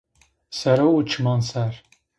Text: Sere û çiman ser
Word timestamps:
Sere 0.57 0.85
û 0.97 0.99
çiman 1.09 1.41
ser 1.49 1.73